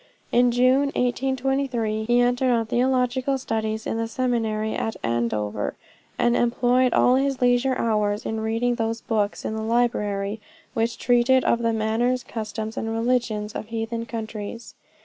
In 0.31 0.49
June, 0.49 0.85
1823, 0.95 2.05
he 2.05 2.21
entered 2.21 2.49
on 2.49 2.65
theological 2.65 3.37
studies 3.37 3.85
in 3.85 3.99
the 3.99 4.07
seminary 4.07 4.73
at 4.73 4.95
Andover, 5.03 5.75
and 6.17 6.35
employed 6.35 6.91
all 6.91 7.17
his 7.17 7.39
leisure 7.39 7.75
hours 7.77 8.25
in 8.25 8.39
reading 8.41 8.73
those 8.73 8.99
books 9.01 9.45
in 9.45 9.53
the 9.55 9.61
library 9.61 10.41
which 10.73 10.97
treated 10.97 11.43
of 11.43 11.59
the 11.59 11.71
manners, 11.71 12.23
customs, 12.23 12.77
and 12.77 12.89
religions 12.91 13.53
of 13.53 13.67
heathen 13.67 14.07
countries. 14.07 14.73